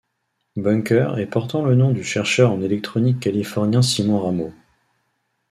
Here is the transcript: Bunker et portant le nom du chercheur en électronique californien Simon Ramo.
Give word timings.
Bunker 0.55 1.19
et 1.19 1.27
portant 1.27 1.63
le 1.63 1.75
nom 1.75 1.91
du 1.91 2.03
chercheur 2.03 2.51
en 2.51 2.63
électronique 2.63 3.19
californien 3.19 3.83
Simon 3.83 4.19
Ramo. 4.19 4.51